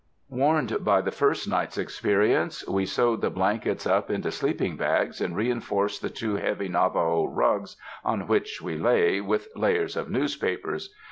[0.31, 5.35] Warned by the first night's experience, we sewed the blankets up into sleeping bags and
[5.37, 10.91] reinforced the two heavy Navajo rugs, on which we lay, with layers of newspapers.